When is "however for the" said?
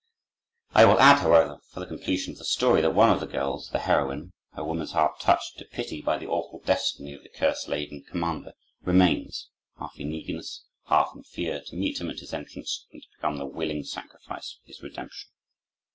1.19-1.85